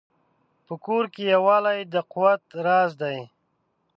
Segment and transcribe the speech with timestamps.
[0.65, 3.19] په کور کې یووالی د قوت راز دی.